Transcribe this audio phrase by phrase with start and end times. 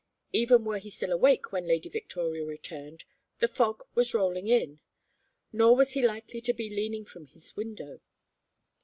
[0.33, 3.03] Even were he still awake when Lady Victoria returned,
[3.37, 4.79] the fog was rolling in;
[5.53, 7.99] nor was he likely to be leaning from his window.